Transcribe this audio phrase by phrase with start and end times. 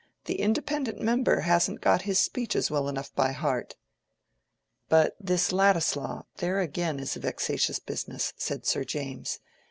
[0.25, 3.75] "The independent member hasn't got his speeches well enough by heart."
[4.89, 9.37] "But this Ladislaw—there again is a vexatious business," said Sir James.